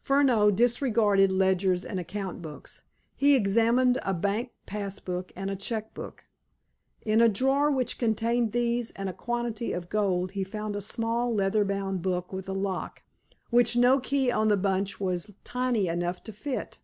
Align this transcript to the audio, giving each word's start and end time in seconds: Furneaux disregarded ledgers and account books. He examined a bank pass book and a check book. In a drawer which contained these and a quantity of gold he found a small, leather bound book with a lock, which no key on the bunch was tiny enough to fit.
Furneaux 0.00 0.50
disregarded 0.50 1.30
ledgers 1.30 1.84
and 1.84 2.00
account 2.00 2.40
books. 2.40 2.84
He 3.14 3.34
examined 3.36 3.98
a 4.02 4.14
bank 4.14 4.52
pass 4.64 4.98
book 4.98 5.30
and 5.36 5.50
a 5.50 5.56
check 5.56 5.92
book. 5.92 6.24
In 7.02 7.20
a 7.20 7.28
drawer 7.28 7.70
which 7.70 7.98
contained 7.98 8.52
these 8.52 8.92
and 8.92 9.10
a 9.10 9.12
quantity 9.12 9.74
of 9.74 9.90
gold 9.90 10.30
he 10.30 10.42
found 10.42 10.74
a 10.74 10.80
small, 10.80 11.34
leather 11.34 11.66
bound 11.66 12.00
book 12.00 12.32
with 12.32 12.48
a 12.48 12.54
lock, 12.54 13.02
which 13.50 13.76
no 13.76 14.00
key 14.00 14.30
on 14.30 14.48
the 14.48 14.56
bunch 14.56 14.98
was 14.98 15.34
tiny 15.44 15.86
enough 15.86 16.24
to 16.24 16.32
fit. 16.32 16.78